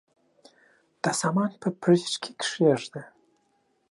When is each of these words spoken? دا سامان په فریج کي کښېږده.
دا 1.03 1.11
سامان 1.21 1.51
په 1.61 1.67
فریج 1.81 2.13
کي 2.23 2.31
کښېږده. 2.39 3.01